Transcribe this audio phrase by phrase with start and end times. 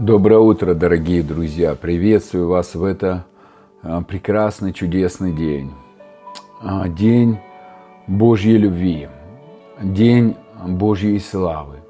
[0.00, 1.74] Доброе утро, дорогие друзья!
[1.74, 3.26] Приветствую вас в это
[3.82, 5.72] а, прекрасный, чудесный день.
[6.62, 7.38] А, день
[8.06, 9.10] Божьей любви,
[9.78, 10.36] день
[10.66, 11.80] Божьей славы.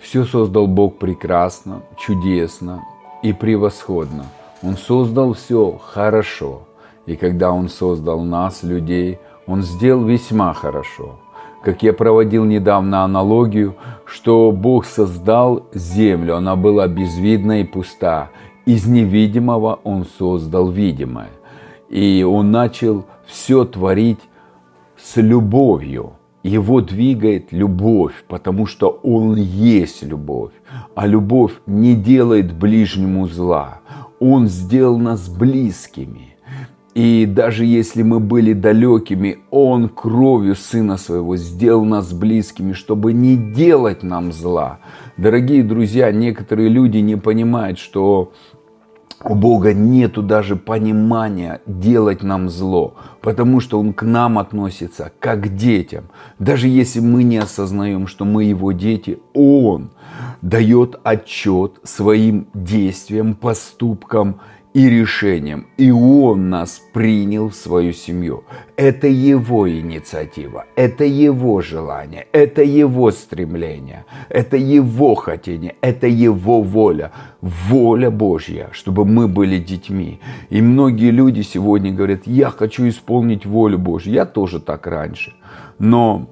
[0.00, 2.82] Все создал Бог прекрасно, чудесно
[3.22, 4.26] и превосходно.
[4.60, 6.66] Он создал все хорошо.
[7.06, 11.20] И когда Он создал нас, людей, Он сделал весьма хорошо–
[11.64, 18.30] как я проводил недавно аналогию, что Бог создал землю, она была безвидна и пуста.
[18.66, 21.30] Из невидимого Он создал видимое.
[21.88, 24.20] И Он начал все творить
[24.98, 26.12] с любовью.
[26.42, 30.52] Его двигает любовь, потому что Он есть любовь.
[30.94, 33.80] А любовь не делает ближнему зла.
[34.20, 36.28] Он сделал нас близкими–
[36.94, 43.36] и даже если мы были далекими, Он кровью Сына Своего сделал нас близкими, чтобы не
[43.36, 44.78] делать нам зла.
[45.16, 48.32] Дорогие друзья, некоторые люди не понимают, что
[49.24, 55.42] у Бога нету даже понимания делать нам зло, потому что Он к нам относится как
[55.42, 56.04] к детям.
[56.38, 59.90] Даже если мы не осознаем, что мы Его дети, Он
[60.42, 64.40] дает отчет своим действиям, поступкам
[64.74, 65.66] и решением.
[65.78, 68.42] И Он нас принял в свою семью.
[68.76, 77.12] Это Его инициатива, это Его желание, это Его стремление, это Его хотение, это Его воля.
[77.40, 80.20] Воля Божья, чтобы мы были детьми.
[80.50, 84.12] И многие люди сегодня говорят, я хочу исполнить волю Божью.
[84.12, 85.34] Я тоже так раньше.
[85.78, 86.30] Но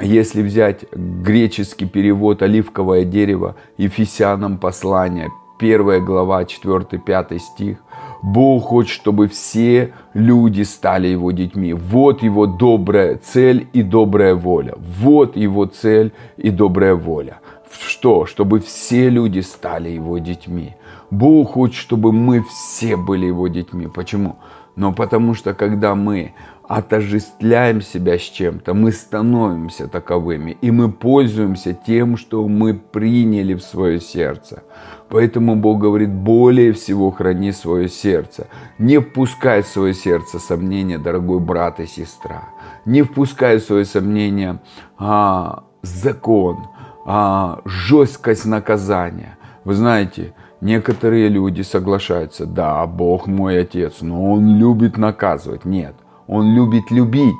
[0.00, 7.78] если взять греческий перевод «Оливковое дерево» Ефесянам послание, Первая глава, 4-5 стих.
[8.22, 11.72] Бог хочет, чтобы все люди стали Его детьми.
[11.74, 14.74] Вот Его добрая цель и добрая воля.
[15.00, 17.38] Вот Его цель и добрая воля.
[17.86, 18.26] Что?
[18.26, 20.74] Чтобы все люди стали Его детьми.
[21.10, 23.86] Бог хочет, чтобы мы все были Его детьми.
[23.86, 24.36] Почему?
[24.76, 26.34] Но потому что когда мы
[26.66, 33.62] отождествляем себя с чем-то, мы становимся таковыми, и мы пользуемся тем, что мы приняли в
[33.62, 34.62] свое сердце.
[35.10, 38.46] Поэтому Бог говорит, более всего храни свое сердце.
[38.78, 42.48] Не впускай в свое сердце сомнения, дорогой брат и сестра.
[42.86, 44.60] Не впускай в свое сомнение
[44.98, 46.66] а, закон,
[47.04, 49.36] а, жесткость наказания.
[49.64, 55.66] Вы знаете, некоторые люди соглашаются, да, Бог мой отец, но Он любит наказывать.
[55.66, 55.94] Нет,
[56.26, 57.34] Он любит любить,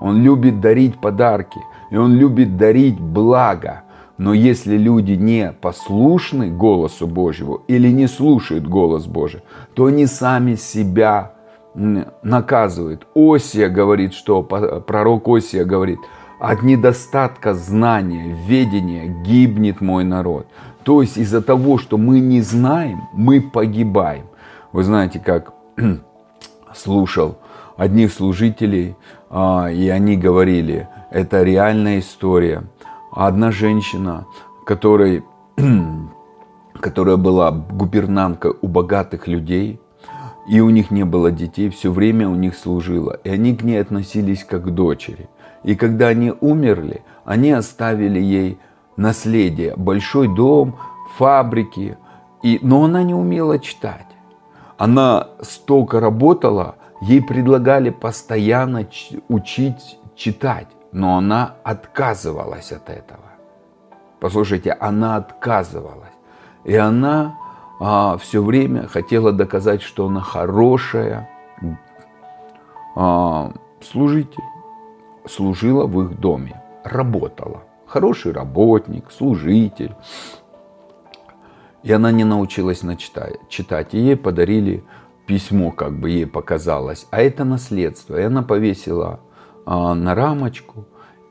[0.00, 3.82] Он любит дарить подарки, и Он любит дарить благо.
[4.18, 9.40] Но если люди не послушны голосу Божьему или не слушают голос Божий,
[9.74, 11.32] то они сами себя
[11.74, 13.06] наказывают.
[13.14, 15.98] Осия говорит, что пророк Осия говорит,
[16.38, 20.46] от недостатка знания, ведения гибнет мой народ.
[20.82, 24.26] То есть из-за того, что мы не знаем, мы погибаем.
[24.72, 25.52] Вы знаете, как
[26.74, 27.36] слушал
[27.80, 28.94] одних служителей,
[29.30, 32.64] а, и они говорили, это реальная история–
[33.10, 34.26] одна женщина,
[34.66, 35.24] которой,
[36.80, 39.80] которая была губернанткой у богатых людей,
[40.46, 43.18] и у них не было детей, все время у них служила.
[43.24, 45.30] И они к ней относились как к дочери.
[45.64, 48.58] И когда они умерли, они оставили ей
[48.96, 50.76] наследие, большой дом,
[51.16, 51.96] фабрики.
[52.42, 54.06] И, но она не умела читать.
[54.76, 58.86] Она столько работала, ей предлагали постоянно
[59.28, 63.24] учить читать но она отказывалась от этого.
[64.18, 66.12] Послушайте, она отказывалась.
[66.64, 67.38] И она
[67.78, 71.30] а, все время хотела доказать, что она хорошая
[72.96, 74.42] а, служитель.
[75.28, 77.62] Служила в их доме, работала.
[77.86, 79.94] Хороший работник, служитель.
[81.82, 83.94] И она не научилась начитать, читать.
[83.94, 84.84] И ей подарили
[85.30, 87.06] письмо, как бы ей показалось.
[87.12, 88.18] А это наследство.
[88.18, 89.20] И она повесила
[89.64, 90.86] а, на рамочку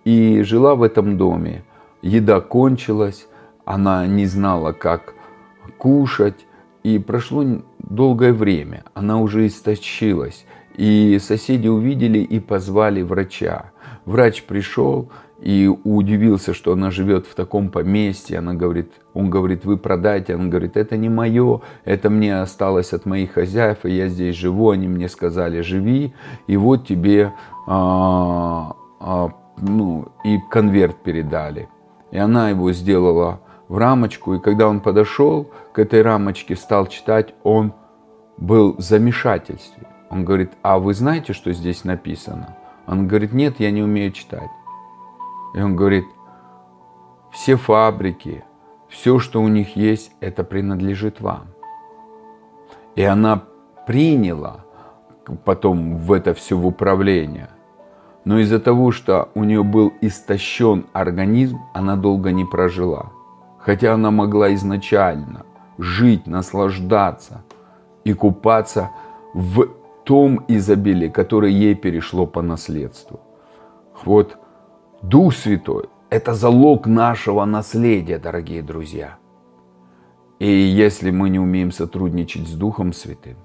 [0.05, 1.65] и жила в этом доме.
[2.01, 3.27] Еда кончилась,
[3.65, 5.15] она не знала, как
[5.77, 6.45] кушать,
[6.81, 7.43] и прошло
[7.79, 10.45] долгое время, она уже истощилась.
[10.77, 13.73] И соседи увидели и позвали врача.
[14.05, 18.39] Врач пришел и удивился, что она живет в таком поместье.
[18.39, 20.35] Она говорит, он говорит, вы продайте.
[20.35, 24.71] Она говорит, это не мое, это мне осталось от моих хозяев, и я здесь живу.
[24.71, 26.13] Они мне сказали, живи,
[26.47, 27.33] и вот тебе
[27.67, 29.31] а, а,
[29.61, 31.69] ну, и конверт передали.
[32.11, 37.33] И она его сделала в рамочку, и когда он подошел к этой рамочке, стал читать,
[37.43, 37.73] он
[38.37, 39.87] был в замешательстве.
[40.09, 42.57] Он говорит, а вы знаете, что здесь написано?
[42.87, 44.49] Он говорит, нет, я не умею читать.
[45.53, 46.05] И он говорит,
[47.31, 48.43] все фабрики,
[48.87, 51.47] все, что у них есть, это принадлежит вам.
[52.95, 53.43] И она
[53.85, 54.65] приняла
[55.45, 57.49] потом в это все в управление.
[58.25, 63.11] Но из-за того, что у нее был истощен организм, она долго не прожила.
[63.59, 65.45] Хотя она могла изначально
[65.77, 67.43] жить, наслаждаться
[68.03, 68.91] и купаться
[69.33, 69.67] в
[70.03, 73.19] том изобилии, которое ей перешло по наследству.
[74.03, 74.37] Вот
[75.01, 79.17] Дух Святой– это залог нашего наследия, дорогие друзья.
[80.39, 83.37] И если мы не умеем сотрудничать с Духом Святым,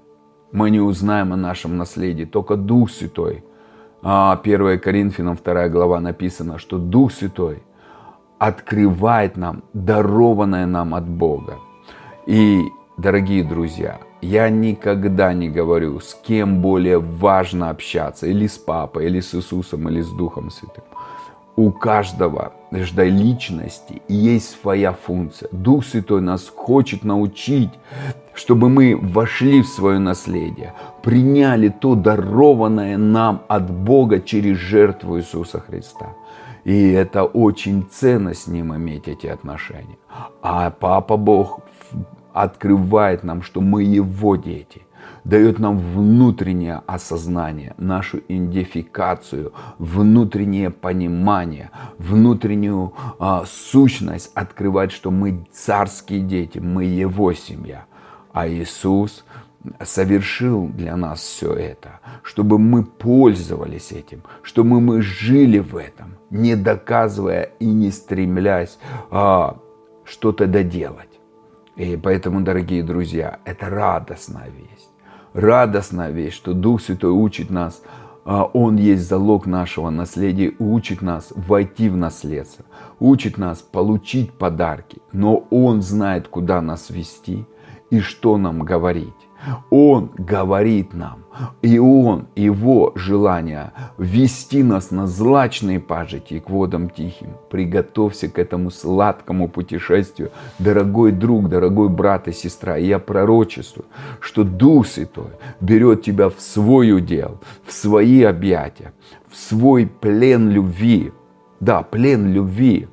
[0.51, 2.25] мы не узнаем о нашем наследии.
[2.25, 3.45] Только Дух Святой.
[4.01, 4.37] 1 а,
[4.77, 7.63] Коринфянам 2 глава написано, что Дух Святой
[8.37, 11.55] открывает нам дарованное нам от Бога.
[12.25, 12.63] И,
[12.97, 19.21] дорогие друзья, я никогда не говорю, с кем более важно общаться, или с Папой, или
[19.21, 20.83] с Иисусом, или с Духом Святым.
[21.57, 25.47] У каждого ждай личности есть своя функция.
[25.53, 27.69] Дух Святой нас хочет научить,
[28.33, 35.61] чтобы мы вошли в свое наследие, приняли то дарованное нам от Бога через жертву Иисуса
[35.61, 36.07] Христа.
[36.65, 39.97] И это очень ценно с Ним иметь эти отношения.
[40.41, 41.61] А Папа Бог
[42.33, 44.84] открывает нам, что мы Его дети,
[45.25, 56.21] дает нам внутреннее осознание, нашу идентификацию, внутреннее понимание, внутреннюю а, сущность, открывает, что мы царские
[56.21, 57.85] дети, мы Его семья.
[58.31, 59.25] А Иисус
[59.83, 66.55] совершил для нас все это, чтобы мы пользовались этим, чтобы мы жили в этом, не
[66.55, 68.77] доказывая и не стремлясь
[69.09, 69.57] а,
[70.03, 71.09] что-то доделать.
[71.75, 74.94] И поэтому, дорогие друзья, это радостная весть.
[75.35, 77.81] Радостная весть, что Дух Святой учит нас,
[78.23, 82.63] а, Он есть залог нашего наследия, учит нас войти в наследство,
[83.01, 87.45] учит нас получить подарки, но Он знает, куда нас вести
[87.89, 89.24] и что нам говорить.
[89.69, 91.25] Он говорит нам,
[91.61, 97.35] и Он, Его желание вести нас на злачные пажити к водам тихим.
[97.49, 102.77] Приготовься к этому сладкому путешествию, дорогой друг, дорогой брат и сестра.
[102.77, 103.85] И я пророчествую,
[104.19, 108.93] что Дух Святой берет тебя в свой удел, в свои объятия,
[109.29, 111.11] в свой плен любви.
[111.59, 112.87] Да, плен любви,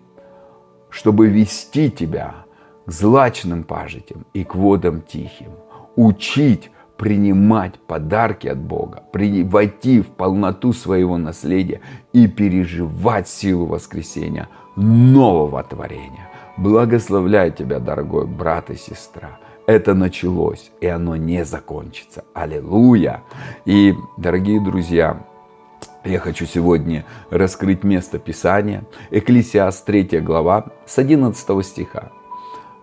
[0.91, 2.35] чтобы вести тебя
[2.87, 5.53] к злачным пажитям и к водам тихим
[5.97, 11.81] учить принимать подарки от Бога, войти в полноту своего наследия
[12.13, 16.29] и переживать силу воскресения нового творения.
[16.57, 19.39] Благословляю тебя, дорогой брат и сестра.
[19.67, 22.25] Это началось, и оно не закончится.
[22.35, 23.23] Аллилуйя!
[23.65, 25.25] И, дорогие друзья,
[26.05, 28.85] я хочу сегодня раскрыть место Писания.
[29.11, 32.13] Экклесиаст 3 глава с 11 стиха.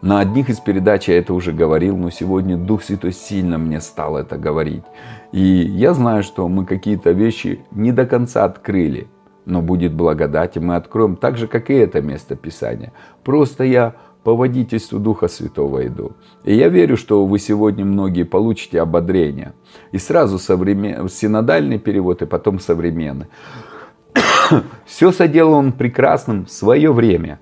[0.02, 4.16] На одних из передач я это уже говорил, но сегодня Дух Святой сильно мне стал
[4.16, 4.84] это говорить.
[5.34, 9.10] И я знаю, что мы какие-то вещи не до конца открыли,
[9.46, 12.94] но будет благодать, и мы откроем так же, как и это место Писания.
[13.26, 16.14] Просто я по водительству Духа Святого иду.
[16.46, 19.54] И я верю, что вы сегодня многие получите ободрение.
[19.92, 21.10] И сразу современ...
[21.10, 23.28] синодальный перевод, и потом современный.
[24.86, 27.40] Все соделал он прекрасным в свое время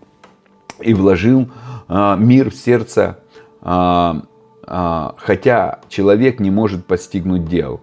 [0.80, 1.50] и вложил
[1.89, 3.19] мир в сердце,
[3.62, 4.24] а,
[4.63, 7.82] а, хотя человек не может постигнуть дел.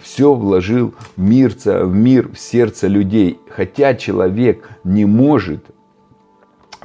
[0.00, 5.66] Все вложил мирца, в мир в сердце людей, хотя человек не может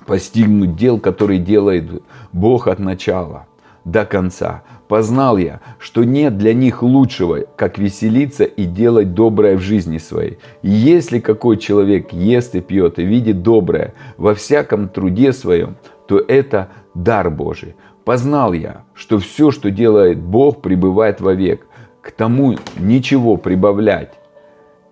[0.05, 3.47] постигнуть дел, которые делает Бог от начала
[3.85, 4.63] до конца.
[4.89, 10.39] Познал я, что нет для них лучшего, как веселиться и делать доброе в жизни своей.
[10.61, 15.75] И если какой человек ест и пьет и видит доброе во всяком труде своем,
[16.07, 17.75] то это дар Божий.
[18.05, 21.67] Познал я, что все, что делает Бог, пребывает вовек.
[22.01, 24.13] К тому ничего прибавлять,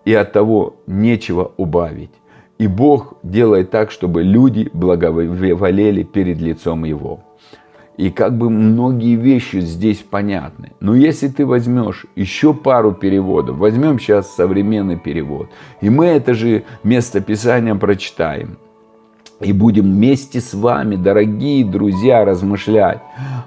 [0.03, 2.11] и от того нечего убавить.
[2.57, 7.21] И Бог делает так, чтобы люди благоволели перед лицом Его.
[7.95, 10.73] И как бы многие вещи здесь понятны.
[10.81, 15.47] Но если ты возьмешь еще пару переводов, возьмем сейчас современный перевод,
[15.79, 18.57] и мы это же место Писания прочитаем–
[19.39, 23.01] и будем вместе с вами, дорогие друзья, размышлять.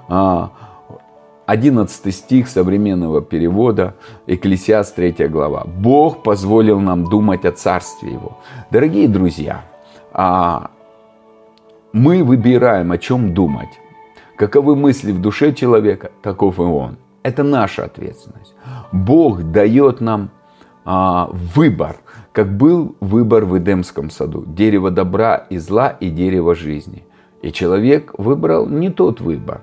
[0.07, 3.95] 11 а, стих современного перевода,
[4.27, 5.63] Экклесиаст 3 глава.
[5.65, 8.37] Бог позволил нам думать о Царстве Его.
[8.71, 9.63] Дорогие друзья,
[10.13, 10.69] а,
[11.91, 13.79] мы выбираем, о чем думать.
[14.35, 16.97] Каковы мысли в душе человека, таков и он.
[17.23, 18.53] Это наша ответственность.
[18.91, 20.29] Бог дает нам
[20.85, 21.97] а, выбор,
[22.31, 24.43] как был выбор в Эдемском саду.
[24.45, 27.05] Дерево добра и зла и дерево жизни.
[27.41, 29.61] И человек выбрал не тот выбор.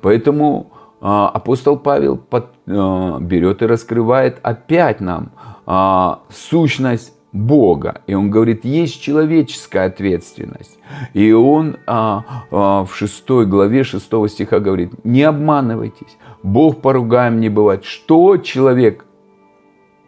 [0.00, 5.32] Поэтому а, апостол Павел под, а, берет и раскрывает опять нам
[5.66, 8.02] а, сущность Бога.
[8.06, 10.78] И он говорит, есть человеческая ответственность.
[11.14, 17.48] И он а, а, в шестой главе шестого стиха говорит, не обманывайтесь, Бог поругаем не
[17.48, 17.84] бывает.
[17.84, 19.06] Что человек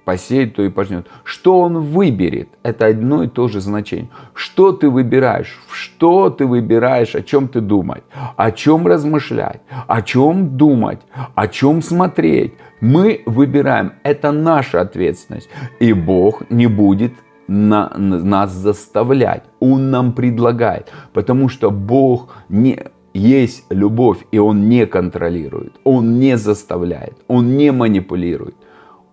[0.04, 1.06] посеет, то и пожнет.
[1.25, 4.08] Что он выберет, это одно и то же значение.
[4.34, 8.04] Что ты выбираешь, что ты выбираешь, о чем ты думать,
[8.37, 11.00] о чем размышлять, о чем думать,
[11.34, 12.54] о чем смотреть.
[12.80, 15.49] Мы выбираем, это наша ответственность.
[15.80, 17.12] И Бог не будет
[17.49, 22.84] на, нас заставлять, Он нам предлагает, потому что Бог не,
[23.14, 28.56] есть любовь, и Он не контролирует, Он не заставляет, Он не манипулирует.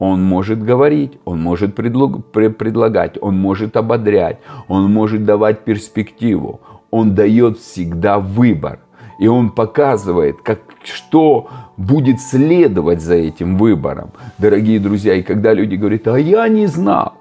[0.02, 6.60] Он может говорить, он может предлагать, он может ободрять, он может давать перспективу.
[6.90, 8.80] Он дает всегда выбор.
[9.20, 14.10] И он показывает, как, что будет следовать за этим выбором.
[14.40, 17.14] Дорогие друзья, и когда люди говорят, а я не знал.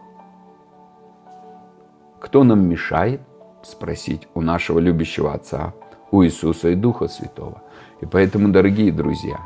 [2.18, 3.20] Кто нам мешает
[3.62, 5.74] спросить у нашего любящего Отца,
[6.10, 7.60] у Иисуса и Духа Святого?
[8.00, 9.38] И поэтому, дорогие друзья,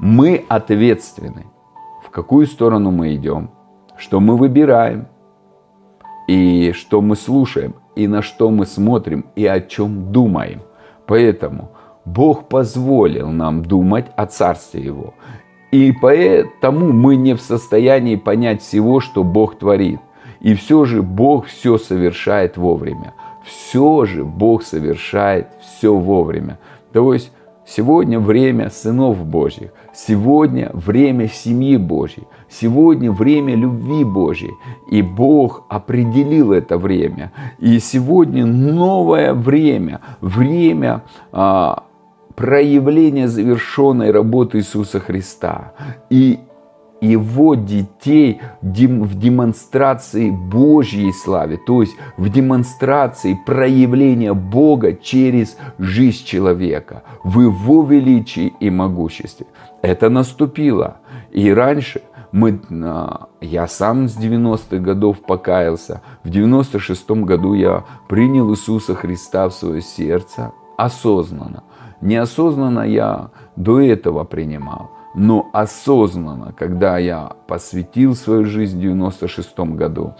[0.00, 1.46] мы ответственны
[2.02, 3.50] в какую сторону мы идем,
[3.96, 5.08] что мы выбираем,
[6.28, 10.60] и что мы слушаем, и на что мы смотрим, и о чем думаем.
[11.06, 11.70] Поэтому
[12.04, 15.14] Бог позволил нам думать о Царстве Его.
[15.72, 20.00] И поэтому мы не в состоянии понять всего, что Бог творит.
[20.40, 23.14] И все же Бог все совершает вовремя.
[23.44, 26.58] Все же Бог совершает все вовремя.
[26.92, 27.32] То есть
[27.70, 29.72] Сегодня время сынов Божьих.
[29.94, 32.26] Сегодня время семьи Божьей.
[32.48, 34.52] Сегодня время любви Божьей.
[34.90, 37.30] И Бог определил это время.
[37.58, 40.00] И сегодня новое время.
[40.22, 41.84] Время а,
[42.34, 45.74] проявления завершенной работы Иисуса Христа.
[46.08, 46.38] И
[47.00, 57.02] его детей в демонстрации Божьей славы, то есть в демонстрации проявления Бога через жизнь человека,
[57.24, 59.46] в его величии и могуществе.
[59.82, 60.98] Это наступило.
[61.30, 62.02] И раньше
[62.32, 66.02] мы, а, я сам с 90-х годов покаялся.
[66.24, 71.62] В 96-м году я принял Иисуса Христа в свое сердце осознанно.
[72.00, 80.14] Неосознанно я до этого принимал но осознанно, когда я посвятил свою жизнь в 96 году,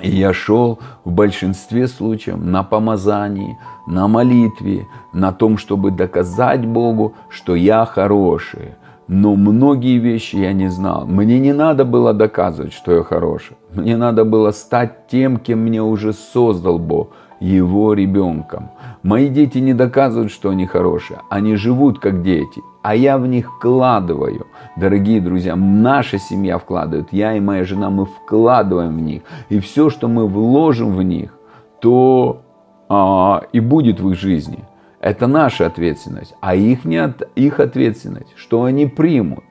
[0.00, 3.56] и я шел в большинстве случаев на помазании,
[3.86, 8.74] на молитве, на том, чтобы доказать Богу, что я хороший.
[9.06, 11.06] Но многие вещи я не знал.
[11.06, 13.56] Мне не надо было доказывать, что я хороший.
[13.72, 17.08] Мне надо было стать тем, кем меня уже создал Бог–
[17.44, 18.70] его ребенком.
[19.02, 23.52] Мои дети не доказывают, что они хорошие, они живут как дети, а я в них
[23.56, 24.46] вкладываю.
[24.76, 29.22] Дорогие друзья, наша семья вкладывает, я и моя жена, мы вкладываем в них.
[29.50, 31.38] И все, что мы вложим в них,
[31.80, 32.42] то
[32.88, 34.64] а, и будет в их жизни.
[35.00, 39.44] Это наша ответственность, а их, не от, их ответственность, что они примут,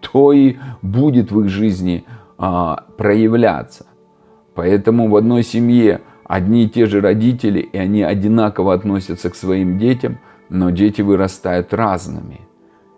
[0.00, 2.04] то и будет в их жизни
[2.36, 3.86] а, проявляться.
[4.54, 9.78] Поэтому в одной семье одни и те же родители, и они одинаково относятся к своим
[9.78, 10.18] детям,
[10.48, 12.42] но дети вырастают разными.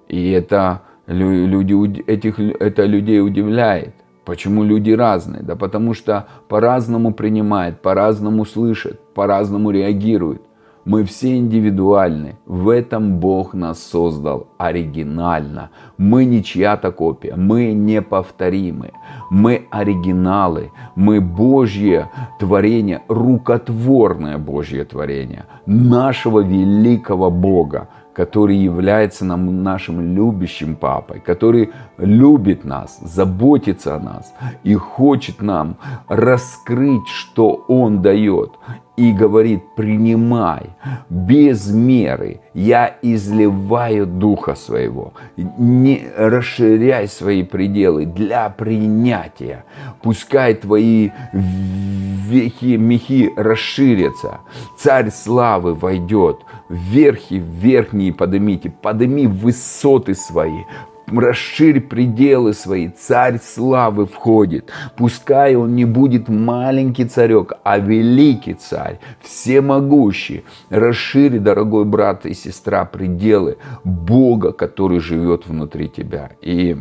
[0.07, 3.95] И это, люди, этих, это людей удивляет.
[4.27, 5.43] Почему люди разные?
[5.43, 10.43] Да потому что по-разному принимают, по-разному слышат, по-разному реагируют.
[10.85, 12.37] Мы все индивидуальны.
[12.45, 15.71] В этом Бог нас создал оригинально.
[15.97, 17.37] Мы не чья-то копия.
[17.37, 18.91] Мы неповторимы.
[19.31, 20.73] Мы оригиналы.
[20.97, 22.11] Мы Божье
[22.41, 32.65] творение, рукотворное Божье творение нашего великого Бога который является нам нашим любящим папой, который любит
[32.65, 34.35] нас, заботится о нас
[34.65, 35.77] и хочет нам
[36.09, 38.53] раскрыть, что Он дает.
[38.97, 40.71] И говорит, принимай
[41.09, 49.65] без меры, я изливаю Духа Своего, не расширяй свои пределы для принятия.
[50.03, 54.41] Пускай твои вехи, мехи расширятся,
[54.77, 60.65] Царь Славы войдет, верхи верхние поднимите, подними высоты свои,
[61.19, 64.71] расширь пределы свои, царь славы входит.
[64.97, 70.45] Пускай он не будет маленький царек, а великий царь, всемогущий.
[70.71, 76.33] Расшири, дорогой брат и сестра, пределы Бога, который живет внутри тебя.
[76.41, 76.77] И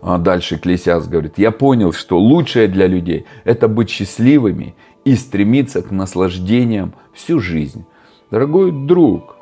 [0.00, 5.82] а, дальше Клесиас говорит, я понял, что лучшее для людей– это быть счастливыми и стремиться
[5.82, 7.84] к наслаждениям всю жизнь.
[8.30, 9.36] Дорогой друг,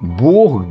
[0.00, 0.64] Бог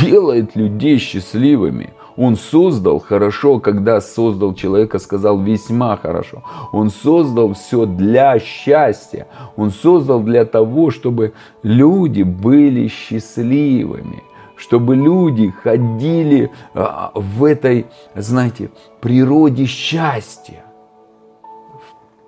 [0.00, 1.92] делает людей счастливыми.
[2.16, 6.42] Он создал хорошо, когда создал человека, сказал весьма хорошо.
[6.72, 9.28] Он создал все для счастья.
[9.56, 11.32] Он создал для того, чтобы
[11.62, 14.22] люди были счастливыми
[14.58, 20.64] чтобы люди ходили а, в этой, знаете, природе счастья,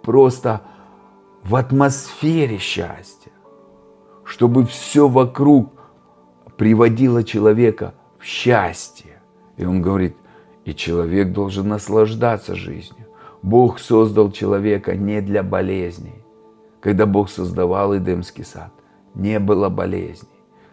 [0.03, 0.61] просто
[1.43, 3.33] в атмосфере счастья,
[4.25, 5.80] чтобы все вокруг
[6.61, 9.23] приводило человека в счастье.
[9.57, 10.15] И он говорит,
[10.67, 13.07] и человек должен наслаждаться жизнью.
[13.41, 16.23] Бог создал человека не для болезней.
[16.83, 18.75] Когда Бог создавал Эдемский сад,
[19.15, 20.29] не было болезней,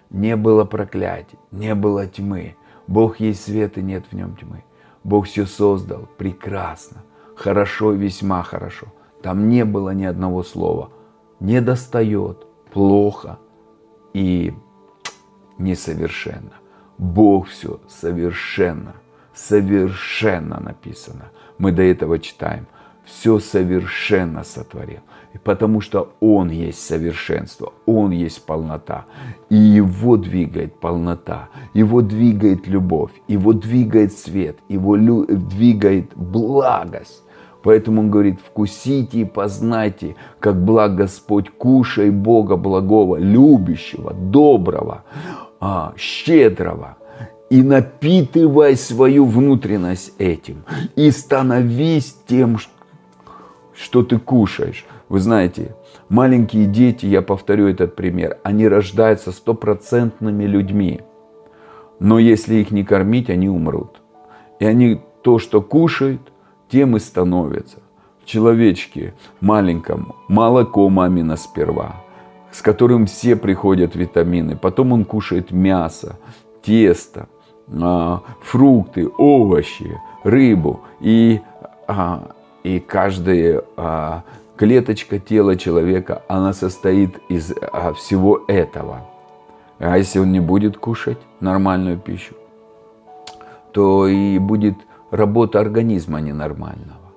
[0.10, 2.58] не было проклятий, не было тьмы.
[2.88, 4.66] Бог есть свет и нет в нем тьмы.
[5.06, 7.06] Бог все создал прекрасно,
[7.38, 8.88] хорошо, весьма хорошо.
[9.24, 10.90] Там не было ни одного слова.
[11.40, 13.40] Не достает, плохо
[14.14, 14.54] и
[15.58, 16.54] несовершенно.
[16.98, 18.96] Бог все совершенно,
[19.34, 21.30] совершенно написано.
[21.58, 22.68] Мы до этого читаем.
[23.06, 25.00] Все совершенно сотворил.
[25.44, 29.06] Потому что Он есть совершенство, Он есть полнота.
[29.50, 37.24] И Его двигает полнота, Его двигает любовь, Его двигает свет, Его двигает благость.
[37.64, 45.04] Поэтому он говорит, вкусите и познайте, как благ Господь, кушай Бога благого, любящего, доброго,
[45.60, 46.98] а, щедрого,
[47.50, 50.64] и напитывай свою внутренность этим,
[50.96, 52.58] и становись тем,
[53.74, 54.86] что ты кушаешь.
[55.08, 55.76] Вы знаете,
[56.10, 61.02] маленькие дети, я повторю этот пример, они рождаются стопроцентными людьми.
[62.00, 64.02] Но если их не кормить, они умрут.
[64.60, 66.22] И они то, что кушают,
[66.70, 67.78] тем и становятся.
[68.22, 71.96] В человечке маленьком молоко мамина сперва–
[72.58, 74.56] с которым все приходят витамины.
[74.56, 76.18] Потом он кушает мясо,
[76.64, 77.30] тесто,
[77.72, 80.82] а, фрукты, овощи, рыбу.
[81.00, 81.40] И,
[81.88, 82.32] а,
[82.64, 84.24] и каждая а,
[84.56, 87.54] клеточка тела человека, она состоит из
[87.96, 89.02] всего этого.
[89.78, 92.34] А если он не будет кушать нормальную пищу,
[93.72, 94.78] то и будет
[95.12, 97.12] работа организма ненормального.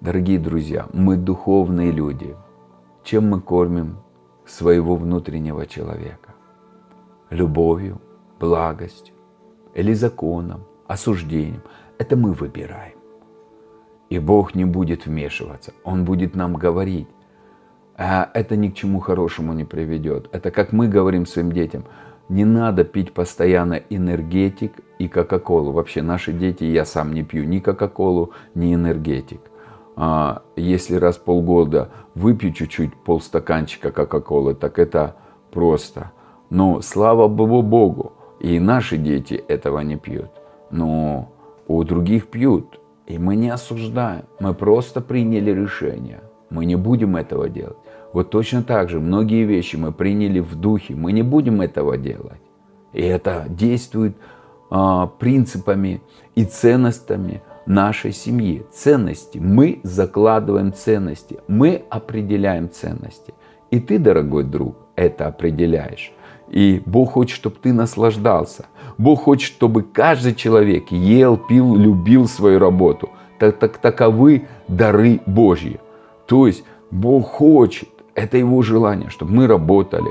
[0.00, 2.36] Дорогие друзья, мы духовные люди.
[3.02, 3.96] Чем мы кормим
[4.46, 6.34] своего внутреннего человека.
[7.30, 8.00] Любовью,
[8.38, 9.14] благостью
[9.74, 11.62] или законом, осуждением.
[11.98, 12.96] Это мы выбираем.
[14.08, 15.72] И Бог не будет вмешиваться.
[15.84, 17.08] Он будет нам говорить.
[17.96, 20.28] А это ни к чему хорошему не приведет.
[20.32, 21.84] Это как мы говорим своим детям.
[22.28, 25.72] Не надо пить постоянно энергетик и кока-колу.
[25.72, 29.40] Вообще наши дети, я сам не пью ни кока-колу, ни энергетик.
[29.96, 35.16] А, если раз в полгода выпью чуть-чуть полстаканчика Кока-Колы, так это
[35.50, 36.12] просто.
[36.50, 40.30] Но слава Богу, и наши дети этого не пьют.
[40.70, 41.32] Но
[41.66, 42.80] у других пьют.
[43.06, 44.24] И мы не осуждаем.
[44.40, 46.20] Мы просто приняли решение.
[46.50, 47.76] Мы не будем этого делать.
[48.12, 50.94] Вот точно так же многие вещи мы приняли в духе.
[50.94, 52.40] Мы не будем этого делать.
[52.92, 54.16] И это действует
[54.70, 56.02] а, принципами
[56.34, 58.64] и ценностями нашей семьи.
[58.72, 59.38] Ценности.
[59.38, 61.38] Мы закладываем ценности.
[61.48, 63.34] Мы определяем ценности.
[63.70, 66.12] И ты, дорогой друг, это определяешь.
[66.48, 68.66] И Бог хочет, чтобы ты наслаждался.
[68.98, 73.10] Бог хочет, чтобы каждый человек ел, пил, любил свою работу.
[73.38, 75.80] Так, так, таковы дары Божьи.
[76.26, 80.10] То есть Бог хочет, это Его желание, чтобы мы работали,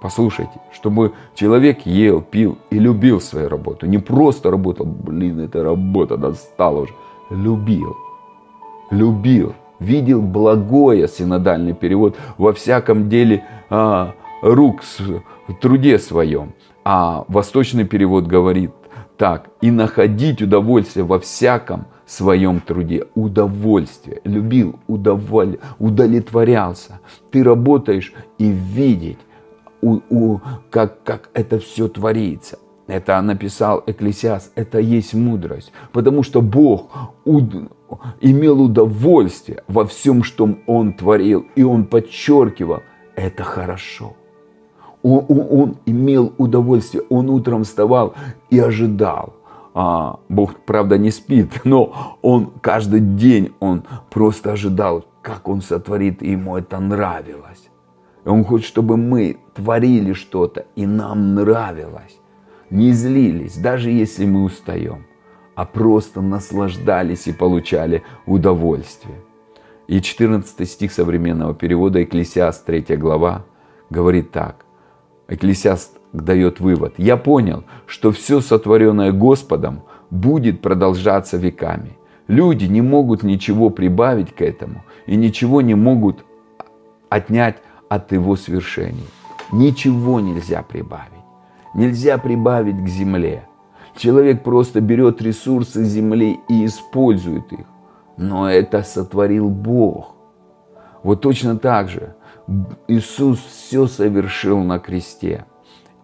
[0.00, 3.86] Послушайте, чтобы человек ел, пил и любил свою работу.
[3.86, 6.94] Не просто работал, блин, эта работа достала уже.
[7.28, 7.96] Любил.
[8.90, 9.54] Любил.
[9.78, 16.52] Видел благое, синодальный перевод, во всяком деле а, рук в труде своем.
[16.84, 18.72] А восточный перевод говорит
[19.16, 19.50] так.
[19.60, 23.04] И находить удовольствие во всяком своем труде.
[23.14, 24.20] Удовольствие.
[24.24, 27.00] Любил, удоволь, удовлетворялся.
[27.30, 29.18] Ты работаешь и видеть
[29.82, 30.40] у, у,
[30.70, 32.58] как, как это все творится.
[32.86, 35.72] Это написал Экклесиас, это есть мудрость.
[35.92, 36.90] Потому что Бог
[37.24, 37.44] уд,
[38.20, 41.46] имел удовольствие во всем, что Он творил.
[41.54, 42.82] И Он подчеркивал,
[43.14, 44.16] это хорошо.
[45.02, 48.14] Он, он, он имел удовольствие, он утром вставал
[48.50, 49.34] и ожидал.
[49.72, 56.22] А, Бог, правда, не спит, но он каждый день он просто ожидал, как он сотворит,
[56.22, 57.70] и ему это нравилось.
[58.24, 62.18] Он хочет, чтобы мы творили что-то, и нам нравилось.
[62.70, 65.04] Не злились, даже если мы устаем,
[65.54, 69.20] а просто наслаждались и получали удовольствие.
[69.86, 73.44] И 14 стих современного перевода Экклесиаст 3 глава
[73.90, 74.64] говорит так.
[75.28, 76.94] Экклесиаст дает вывод.
[76.96, 81.98] Я понял, что все сотворенное Господом будет продолжаться веками.
[82.28, 86.24] Люди не могут ничего прибавить к этому и ничего не могут
[87.10, 87.56] отнять
[87.88, 89.08] от его свершений.
[89.52, 91.24] Ничего нельзя прибавить.
[91.74, 93.44] Нельзя прибавить к земле.
[93.96, 97.66] Человек просто берет ресурсы земли и использует их.
[98.16, 100.14] Но это сотворил Бог.
[101.02, 102.14] Вот точно так же
[102.88, 105.46] Иисус все совершил на кресте.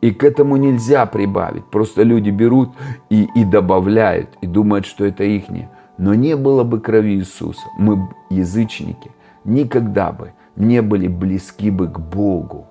[0.00, 1.64] И к этому нельзя прибавить.
[1.66, 2.70] Просто люди берут
[3.10, 5.70] и, и добавляют, и думают, что это ихнее.
[5.98, 9.10] Но не было бы крови Иисуса, мы, язычники,
[9.44, 12.66] никогда бы не были близки бы к Богу.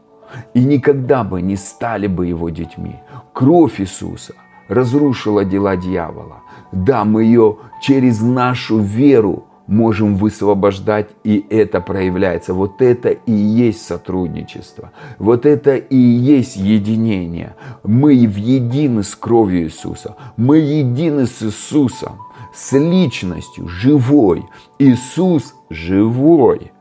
[0.54, 2.96] И никогда бы не стали бы Его детьми.
[3.34, 4.34] Кровь Иисуса
[4.68, 6.42] разрушила дела дьявола.
[6.72, 12.54] Да, мы ее через нашу веру можем высвобождать, и это проявляется.
[12.54, 14.92] Вот это и есть сотрудничество.
[15.18, 17.56] Вот это и есть единение.
[17.84, 20.16] Мы в едины с кровью Иисуса.
[20.38, 22.20] Мы едины с Иисусом,
[22.54, 24.46] с личностью, живой.
[24.80, 26.72] Иисус живой.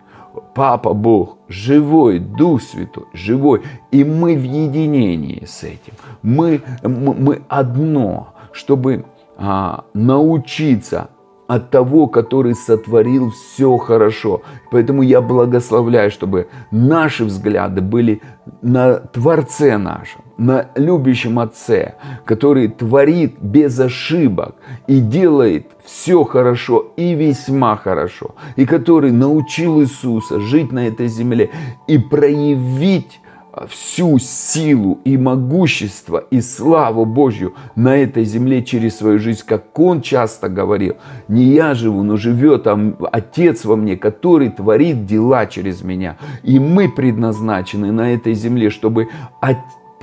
[0.55, 3.63] Папа Бог живой, Дух Святой живой.
[3.91, 5.95] И мы в единении с этим.
[6.23, 9.05] Мы, мы одно, чтобы
[9.37, 11.09] а, научиться
[11.47, 14.43] от того, который сотворил все хорошо.
[14.71, 18.23] Поэтому я благословляю, чтобы наши взгляды были
[18.63, 21.95] на Творце нашем, на любящем Отце,
[22.25, 30.41] который творит без ошибок и делает все хорошо и весьма хорошо, и который научил Иисуса
[30.41, 31.51] жить на этой земле
[31.87, 33.21] и проявить
[33.69, 40.03] всю силу и могущество и славу Божью на этой земле через свою жизнь, как он
[40.03, 40.97] часто говорил.
[41.29, 42.67] Не я живу, но живет
[43.13, 46.17] Отец во мне, который творит дела через меня.
[46.43, 49.09] И мы предназначены на этой земле, чтобы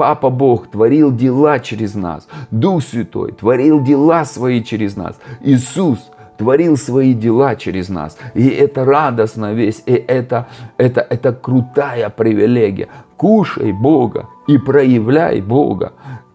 [0.01, 2.27] Папа Бог творил дела через нас.
[2.49, 5.15] Дух Святой творил дела свои через нас.
[5.41, 5.99] Иисус–
[6.39, 8.17] творил свои дела через нас.
[8.33, 12.87] И это радостно весь, и это, это, это крутая привилегия.
[13.15, 15.93] Кушай Бога и проявляй Бога.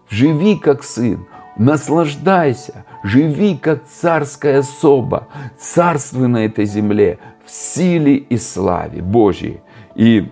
[0.09, 1.27] Живи как сын,
[1.57, 5.27] наслаждайся, живи как царская особа,
[5.59, 9.59] царствуй на этой земле в силе и славе Божьей.
[9.93, 10.31] И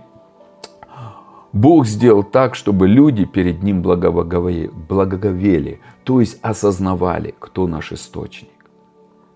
[1.52, 8.50] Бог сделал так, чтобы люди перед Ним благоговели, то есть осознавали, кто наш источник.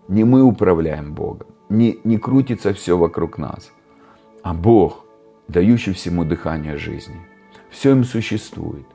[0.08, 3.72] Не мы управляем Богом, не, не крутится все вокруг нас,
[4.42, 5.04] а Бог,
[5.48, 7.20] дающий всему дыхание жизни.
[7.70, 8.86] Все им существует,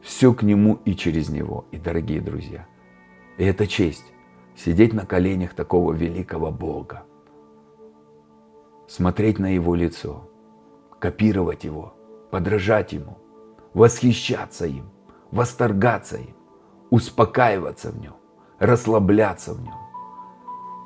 [0.00, 1.64] все к Нему и через Него.
[1.72, 2.66] И, дорогие друзья,
[3.36, 4.12] и это честь
[4.56, 7.04] сидеть на коленях такого великого Бога,
[8.86, 10.28] смотреть на Его лицо,
[10.98, 11.94] копировать Его,
[12.30, 13.18] подражать Ему,
[13.74, 14.90] восхищаться им,
[15.30, 16.34] восторгаться им,
[16.90, 18.14] успокаиваться в Нем,
[18.58, 19.74] расслабляться в Нем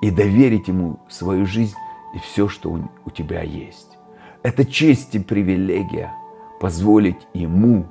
[0.03, 1.77] и доверить Ему свою жизнь
[2.15, 3.99] и все, что у тебя есть.
[4.43, 6.15] Это честь и привилегия
[6.61, 7.87] позволить Ему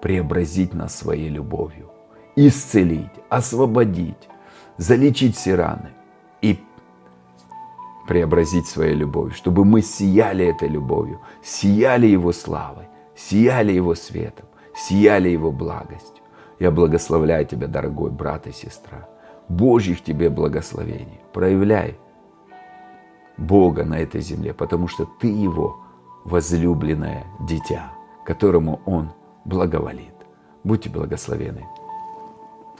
[0.00, 1.90] преобразить нас своей любовью,
[2.36, 4.28] исцелить, освободить,
[4.78, 5.90] залечить все раны
[6.40, 6.58] и
[8.08, 12.86] преобразить своей любовью, чтобы мы сияли этой любовью, сияли Его славой,
[13.28, 16.24] сияли Его светом, сияли Его благостью.
[16.58, 19.08] Я благословляю тебя, дорогой брат и сестра.
[19.48, 21.20] Божьих тебе благословений.
[21.32, 21.98] Проявляй
[23.36, 25.80] Бога на этой земле, потому что ты Его
[26.24, 27.92] возлюбленное дитя,
[28.24, 29.10] которому Он
[29.44, 30.14] благоволит.
[30.62, 31.66] Будьте благословены.